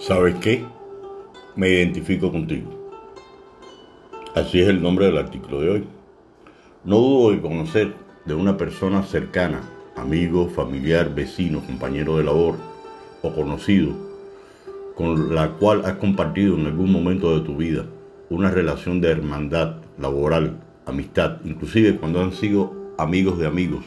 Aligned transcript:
¿Sabes 0.00 0.36
qué? 0.36 0.64
Me 1.56 1.68
identifico 1.68 2.32
contigo. 2.32 2.70
Así 4.34 4.62
es 4.62 4.68
el 4.68 4.82
nombre 4.82 5.04
del 5.04 5.18
artículo 5.18 5.60
de 5.60 5.68
hoy. 5.68 5.84
No 6.84 6.96
dudo 6.96 7.32
de 7.32 7.42
conocer 7.42 7.92
de 8.24 8.32
una 8.32 8.56
persona 8.56 9.02
cercana, 9.02 9.60
amigo, 9.96 10.48
familiar, 10.48 11.14
vecino, 11.14 11.60
compañero 11.60 12.16
de 12.16 12.24
labor 12.24 12.56
o 13.20 13.34
conocido, 13.34 13.92
con 14.94 15.34
la 15.34 15.50
cual 15.50 15.84
has 15.84 15.96
compartido 15.96 16.56
en 16.56 16.64
algún 16.64 16.90
momento 16.90 17.38
de 17.38 17.44
tu 17.44 17.58
vida 17.58 17.84
una 18.30 18.50
relación 18.50 19.02
de 19.02 19.10
hermandad 19.10 19.82
laboral, 19.98 20.60
amistad, 20.86 21.40
inclusive 21.44 21.98
cuando 21.98 22.22
han 22.22 22.32
sido 22.32 22.94
amigos 22.96 23.38
de 23.38 23.46
amigos, 23.46 23.84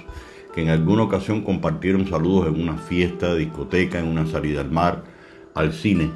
que 0.54 0.62
en 0.62 0.70
alguna 0.70 1.02
ocasión 1.02 1.42
compartieron 1.42 2.08
saludos 2.08 2.50
en 2.50 2.62
una 2.62 2.78
fiesta, 2.78 3.34
discoteca, 3.34 3.98
en 3.98 4.10
una 4.10 4.28
salida 4.28 4.62
al 4.62 4.70
mar, 4.70 5.13
al 5.54 5.74
cine 5.74 6.12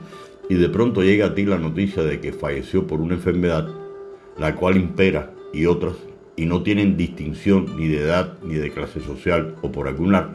y 0.49 0.55
de 0.55 0.69
pronto 0.69 1.03
llega 1.03 1.27
a 1.27 1.35
ti 1.35 1.45
la 1.45 1.57
noticia 1.57 2.03
de 2.03 2.19
que 2.19 2.31
falleció 2.31 2.87
por 2.87 3.01
una 3.01 3.15
enfermedad, 3.15 3.67
la 4.37 4.55
cual 4.55 4.77
impera 4.77 5.33
y 5.53 5.65
otras, 5.65 5.95
y 6.35 6.45
no 6.45 6.63
tienen 6.63 6.97
distinción 6.97 7.75
ni 7.77 7.87
de 7.87 8.03
edad 8.03 8.37
ni 8.43 8.55
de 8.55 8.71
clase 8.71 9.01
social 9.01 9.55
o 9.61 9.71
por 9.71 9.87
alguna 9.87 10.29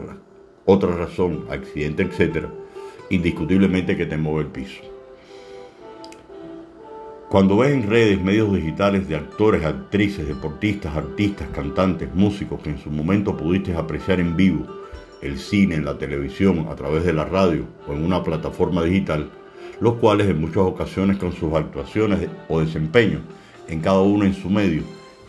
otra 0.65 0.95
razón, 0.95 1.45
accidente, 1.49 2.03
etc., 2.03 2.47
indiscutiblemente 3.09 3.97
que 3.97 4.05
te 4.05 4.17
mueve 4.17 4.41
el 4.41 4.47
piso. 4.47 4.81
Cuando 7.29 7.57
ves 7.57 7.73
en 7.73 7.89
redes, 7.89 8.21
medios 8.21 8.53
digitales 8.53 9.07
de 9.07 9.15
actores, 9.15 9.65
actrices, 9.65 10.27
deportistas, 10.27 10.95
artistas, 10.95 11.49
cantantes, 11.49 12.13
músicos 12.13 12.61
que 12.61 12.69
en 12.69 12.77
su 12.77 12.91
momento 12.91 13.35
pudiste 13.35 13.75
apreciar 13.75 14.19
en 14.19 14.35
vivo, 14.37 14.67
el 15.23 15.39
cine, 15.39 15.75
en 15.75 15.85
la 15.85 15.97
televisión, 15.97 16.67
a 16.69 16.75
través 16.75 17.05
de 17.05 17.13
la 17.13 17.25
radio 17.25 17.65
o 17.87 17.93
en 17.93 18.03
una 18.03 18.23
plataforma 18.23 18.83
digital, 18.83 19.29
los 19.79 19.95
cuales 19.95 20.27
en 20.27 20.39
muchas 20.39 20.57
ocasiones 20.57 21.17
con 21.17 21.33
sus 21.33 21.53
actuaciones 21.53 22.29
o 22.49 22.59
desempeños, 22.59 23.21
en 23.69 23.79
cada 23.79 24.01
uno 24.01 24.25
en 24.25 24.33
su 24.33 24.49
medio, 24.49 24.83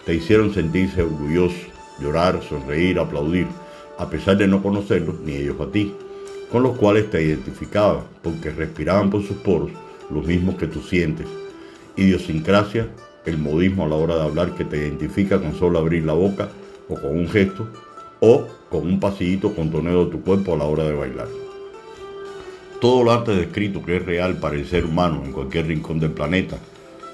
te 0.04 0.14
hicieron 0.14 0.52
sentirse 0.52 1.02
orgulloso, 1.02 1.56
llorar, 2.00 2.42
sonreír, 2.42 2.98
aplaudir, 2.98 3.46
a 3.98 4.10
pesar 4.10 4.36
de 4.36 4.48
no 4.48 4.62
conocerlos 4.62 5.20
ni 5.20 5.36
ellos 5.36 5.60
a 5.60 5.70
ti, 5.70 5.94
con 6.50 6.64
los 6.64 6.76
cuales 6.76 7.08
te 7.10 7.22
identificabas, 7.22 8.04
porque 8.22 8.50
respiraban 8.50 9.10
por 9.10 9.22
sus 9.22 9.36
poros 9.38 9.70
los 10.10 10.26
mismos 10.26 10.56
que 10.56 10.66
tú 10.66 10.80
sientes. 10.82 11.26
Idiosincrasia, 11.96 12.88
el 13.24 13.38
modismo 13.38 13.84
a 13.84 13.88
la 13.88 13.96
hora 13.96 14.16
de 14.16 14.22
hablar 14.22 14.54
que 14.54 14.64
te 14.64 14.76
identifica 14.76 15.40
con 15.40 15.54
solo 15.54 15.78
abrir 15.78 16.04
la 16.04 16.12
boca 16.12 16.48
o 16.88 16.96
con 16.96 17.16
un 17.16 17.28
gesto, 17.28 17.68
o 18.26 18.48
con 18.70 18.86
un 18.86 18.98
pasillito 18.98 19.54
contoneo 19.54 20.06
de 20.06 20.12
tu 20.12 20.22
cuerpo 20.22 20.54
a 20.54 20.56
la 20.56 20.64
hora 20.64 20.84
de 20.84 20.94
bailar. 20.94 21.28
Todo 22.80 23.04
lo 23.04 23.12
arte 23.12 23.36
descrito 23.36 23.84
que 23.84 23.96
es 23.96 24.04
real 24.04 24.38
para 24.38 24.56
el 24.56 24.66
ser 24.66 24.86
humano 24.86 25.22
en 25.26 25.32
cualquier 25.32 25.66
rincón 25.66 26.00
del 26.00 26.12
planeta, 26.12 26.56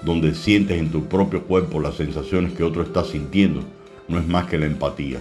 donde 0.02 0.34
sientes 0.34 0.78
en 0.78 0.92
tu 0.92 1.06
propio 1.06 1.42
cuerpo 1.42 1.80
las 1.80 1.96
sensaciones 1.96 2.52
que 2.52 2.62
otro 2.62 2.82
está 2.82 3.02
sintiendo, 3.02 3.62
no 4.06 4.20
es 4.20 4.28
más 4.28 4.46
que 4.46 4.56
la 4.56 4.66
empatía. 4.66 5.18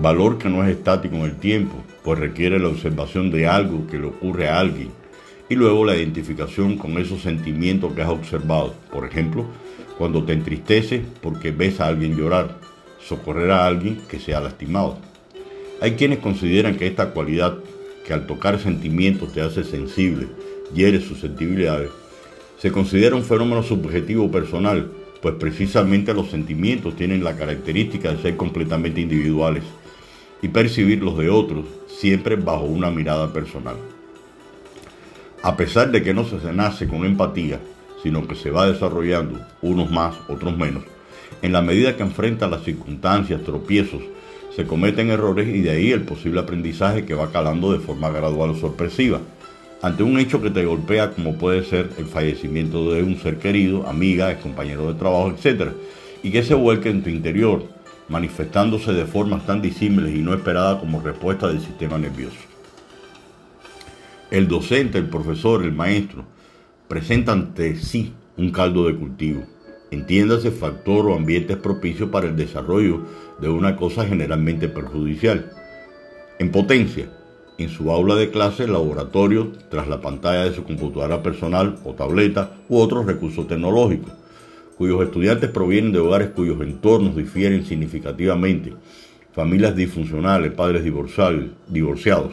Valor 0.00 0.38
que 0.38 0.48
no 0.48 0.64
es 0.64 0.70
estático 0.70 1.14
en 1.16 1.22
el 1.24 1.36
tiempo, 1.36 1.76
pues 2.02 2.18
requiere 2.18 2.58
la 2.58 2.68
observación 2.68 3.30
de 3.30 3.46
algo 3.46 3.86
que 3.86 3.98
le 3.98 4.06
ocurre 4.06 4.48
a 4.48 4.60
alguien 4.60 4.88
y 5.50 5.56
luego 5.56 5.84
la 5.84 5.94
identificación 5.94 6.78
con 6.78 6.96
esos 6.96 7.20
sentimientos 7.20 7.92
que 7.92 8.00
has 8.00 8.08
observado. 8.08 8.74
Por 8.90 9.06
ejemplo, 9.06 9.44
cuando 9.98 10.24
te 10.24 10.32
entristeces 10.32 11.02
porque 11.20 11.50
ves 11.50 11.80
a 11.80 11.88
alguien 11.88 12.16
llorar, 12.16 12.58
socorrer 13.06 13.50
a 13.50 13.66
alguien 13.66 14.00
que 14.08 14.18
se 14.18 14.34
ha 14.34 14.40
lastimado. 14.40 14.98
Hay 15.80 15.92
quienes 15.92 16.18
consideran 16.18 16.76
que 16.76 16.86
esta 16.86 17.10
cualidad, 17.10 17.58
que 18.06 18.12
al 18.12 18.26
tocar 18.26 18.58
sentimientos 18.58 19.32
te 19.32 19.40
hace 19.40 19.64
sensible, 19.64 20.28
hiere 20.74 21.00
susceptibilidades, 21.00 21.90
se 22.58 22.72
considera 22.72 23.16
un 23.16 23.24
fenómeno 23.24 23.62
subjetivo 23.62 24.30
personal, 24.30 24.90
pues 25.20 25.34
precisamente 25.34 26.14
los 26.14 26.30
sentimientos 26.30 26.96
tienen 26.96 27.24
la 27.24 27.36
característica 27.36 28.12
de 28.12 28.22
ser 28.22 28.36
completamente 28.36 29.00
individuales 29.00 29.64
y 30.42 30.48
percibir 30.48 31.02
los 31.02 31.18
de 31.18 31.30
otros 31.30 31.64
siempre 31.86 32.36
bajo 32.36 32.64
una 32.64 32.90
mirada 32.90 33.32
personal. 33.32 33.76
A 35.42 35.56
pesar 35.56 35.90
de 35.90 36.02
que 36.02 36.14
no 36.14 36.24
se 36.24 36.36
nace 36.52 36.88
con 36.88 37.04
empatía, 37.04 37.60
sino 38.02 38.26
que 38.26 38.34
se 38.34 38.50
va 38.50 38.66
desarrollando, 38.66 39.40
unos 39.62 39.90
más, 39.90 40.14
otros 40.28 40.56
menos, 40.56 40.84
en 41.42 41.52
la 41.52 41.62
medida 41.62 41.96
que 41.96 42.02
enfrenta 42.02 42.48
las 42.48 42.64
circunstancias, 42.64 43.42
tropiezos, 43.42 44.02
se 44.54 44.66
cometen 44.66 45.10
errores 45.10 45.48
y 45.48 45.62
de 45.62 45.70
ahí 45.70 45.90
el 45.90 46.02
posible 46.02 46.40
aprendizaje 46.40 47.04
que 47.04 47.14
va 47.14 47.32
calando 47.32 47.72
de 47.72 47.80
forma 47.80 48.10
gradual 48.10 48.50
o 48.50 48.54
sorpresiva. 48.54 49.20
Ante 49.82 50.02
un 50.02 50.18
hecho 50.18 50.40
que 50.40 50.50
te 50.50 50.64
golpea 50.64 51.10
como 51.10 51.36
puede 51.36 51.64
ser 51.64 51.90
el 51.98 52.06
fallecimiento 52.06 52.92
de 52.92 53.02
un 53.02 53.18
ser 53.18 53.38
querido, 53.38 53.86
amiga, 53.86 54.38
compañero 54.38 54.90
de 54.92 54.98
trabajo, 54.98 55.34
etc. 55.36 55.72
Y 56.22 56.30
que 56.30 56.42
se 56.42 56.54
vuelque 56.54 56.88
en 56.88 57.02
tu 57.02 57.10
interior, 57.10 57.64
manifestándose 58.08 58.92
de 58.92 59.04
formas 59.04 59.44
tan 59.44 59.60
disímiles 59.60 60.14
y 60.14 60.20
no 60.20 60.32
esperadas 60.32 60.78
como 60.78 61.00
respuesta 61.00 61.48
del 61.48 61.60
sistema 61.60 61.98
nervioso. 61.98 62.38
El 64.30 64.48
docente, 64.48 64.98
el 64.98 65.08
profesor, 65.08 65.64
el 65.64 65.72
maestro, 65.72 66.24
presenta 66.88 67.32
ante 67.32 67.76
sí 67.76 68.14
un 68.36 68.50
caldo 68.50 68.86
de 68.86 68.94
cultivo 68.94 69.44
entiéndase 69.90 70.50
factor 70.50 71.06
o 71.06 71.14
ambientes 71.14 71.56
propicios 71.56 72.10
para 72.10 72.26
el 72.26 72.36
desarrollo 72.36 73.00
de 73.40 73.48
una 73.48 73.76
cosa 73.76 74.04
generalmente 74.04 74.68
perjudicial. 74.68 75.50
En 76.38 76.50
potencia, 76.50 77.08
en 77.58 77.68
su 77.68 77.90
aula 77.90 78.16
de 78.16 78.30
clase, 78.30 78.66
laboratorio, 78.66 79.52
tras 79.70 79.88
la 79.88 80.00
pantalla 80.00 80.44
de 80.44 80.54
su 80.54 80.64
computadora 80.64 81.22
personal 81.22 81.78
o 81.84 81.94
tableta 81.94 82.56
u 82.68 82.78
otros 82.78 83.06
recursos 83.06 83.46
tecnológicos, 83.46 84.12
cuyos 84.76 85.02
estudiantes 85.02 85.50
provienen 85.50 85.92
de 85.92 86.00
hogares 86.00 86.30
cuyos 86.30 86.60
entornos 86.60 87.14
difieren 87.14 87.64
significativamente, 87.64 88.72
familias 89.32 89.76
disfuncionales, 89.76 90.52
padres 90.52 90.82
divorciados, 90.82 92.32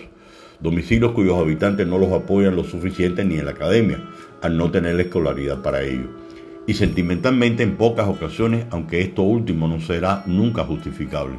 domicilios 0.59 1.11
cuyos 1.11 1.37
habitantes 1.37 1.85
no 1.85 1.99
los 1.99 2.11
apoyan 2.11 2.55
lo 2.55 2.63
suficiente 2.63 3.23
ni 3.23 3.37
en 3.37 3.45
la 3.45 3.51
academia, 3.51 4.03
al 4.41 4.57
no 4.57 4.71
tener 4.71 4.95
la 4.95 5.03
escolaridad 5.03 5.61
para 5.61 5.83
ello 5.83 6.20
y 6.67 6.73
sentimentalmente 6.73 7.63
en 7.63 7.75
pocas 7.75 8.07
ocasiones, 8.07 8.65
aunque 8.69 9.01
esto 9.01 9.23
último 9.23 9.67
no 9.67 9.79
será 9.81 10.23
nunca 10.25 10.63
justificable. 10.63 11.35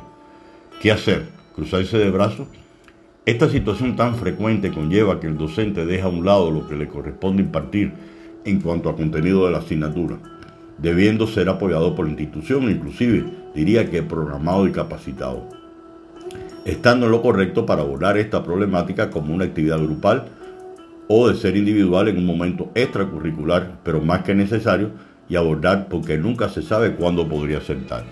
¿Qué 0.81 0.91
hacer? 0.91 1.27
¿Cruzarse 1.55 1.99
de 1.99 2.10
brazos? 2.10 2.49
Esta 3.25 3.49
situación 3.49 3.94
tan 3.94 4.16
frecuente 4.16 4.72
conlleva 4.72 5.21
que 5.21 5.28
el 5.28 5.38
docente 5.38 5.87
deja 5.87 6.06
a 6.06 6.10
un 6.10 6.25
lado 6.25 6.50
lo 6.50 6.66
que 6.66 6.75
le 6.75 6.88
corresponde 6.88 7.43
impartir 7.43 7.93
en 8.44 8.60
cuanto 8.60 8.88
a 8.88 8.97
contenido 8.97 9.44
de 9.47 9.53
la 9.53 9.59
asignatura, 9.59 10.19
debiendo 10.78 11.28
ser 11.28 11.49
apoyado 11.49 11.94
por 11.94 12.06
la 12.06 12.10
institución, 12.10 12.69
inclusive 12.69 13.25
diría 13.54 13.89
que 13.89 14.03
programado 14.03 14.66
y 14.66 14.72
capacitado. 14.72 15.49
Estando 16.65 17.06
en 17.06 17.12
lo 17.12 17.22
correcto 17.22 17.65
para 17.65 17.83
abordar 17.83 18.19
esta 18.19 18.43
problemática 18.43 19.10
como 19.10 19.33
una 19.33 19.44
actividad 19.44 19.78
grupal 19.78 20.25
o 21.06 21.28
de 21.28 21.37
ser 21.37 21.56
individual 21.56 22.09
en 22.09 22.19
un 22.19 22.27
momento 22.27 22.71
extracurricular, 22.75 23.78
pero 23.84 24.00
más 24.00 24.22
que 24.22 24.34
necesario, 24.34 24.91
y 25.32 25.37
abordar 25.37 25.88
porque 25.88 26.19
nunca 26.19 26.50
se 26.50 26.60
sabe 26.60 26.93
cuándo 26.93 27.26
podría 27.26 27.62
ser 27.62 27.87
tarde. 27.87 28.10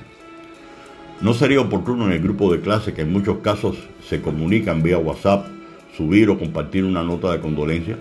No 1.20 1.34
sería 1.34 1.60
oportuno 1.60 2.06
en 2.06 2.12
el 2.12 2.22
grupo 2.22 2.50
de 2.50 2.62
clase 2.62 2.94
que 2.94 3.02
en 3.02 3.12
muchos 3.12 3.40
casos 3.40 3.76
se 4.08 4.22
comunican 4.22 4.82
vía 4.82 4.96
WhatsApp, 4.96 5.46
subir 5.94 6.30
o 6.30 6.38
compartir 6.38 6.82
una 6.82 7.02
nota 7.02 7.30
de 7.30 7.40
condolencia. 7.40 7.98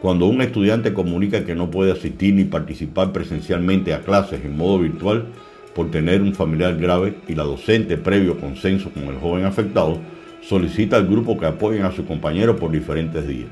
Cuando 0.00 0.26
un 0.26 0.40
estudiante 0.40 0.94
comunica 0.94 1.44
que 1.44 1.56
no 1.56 1.68
puede 1.68 1.90
asistir 1.90 2.32
ni 2.32 2.44
participar 2.44 3.10
presencialmente 3.10 3.92
a 3.92 4.02
clases 4.02 4.44
en 4.44 4.56
modo 4.56 4.78
virtual 4.78 5.26
por 5.74 5.90
tener 5.90 6.22
un 6.22 6.32
familiar 6.32 6.76
grave 6.76 7.16
y 7.26 7.34
la 7.34 7.42
docente, 7.42 7.96
previo 7.96 8.38
consenso 8.38 8.90
con 8.90 9.02
el 9.02 9.16
joven 9.16 9.46
afectado, 9.46 9.98
solicita 10.42 10.94
al 10.94 11.08
grupo 11.08 11.36
que 11.36 11.46
apoyen 11.46 11.82
a 11.82 11.90
su 11.90 12.06
compañero 12.06 12.54
por 12.54 12.70
diferentes 12.70 13.26
días, 13.26 13.48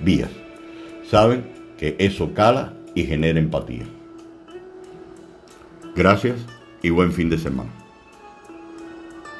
vías. 0.00 0.30
Saben 1.06 1.44
que 1.76 1.94
eso 1.98 2.32
cala 2.32 2.72
y 2.94 3.02
genera 3.02 3.38
empatía. 3.38 3.84
Gracias 5.96 6.36
y 6.82 6.90
buen 6.90 7.10
fin 7.10 7.30
de 7.30 7.38
semana. 7.38 7.70